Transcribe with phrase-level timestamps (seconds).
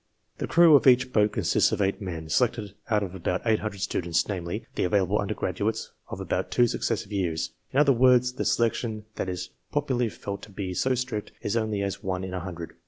[0.39, 4.27] The crew of each boat consists of eight men, selected out of about 800 students;
[4.27, 7.51] namely, the available undergraduates of about two successive years.
[7.71, 11.83] In other words, the selection that is popularly felt to be so strict, is only
[11.83, 12.73] as one in a hundred.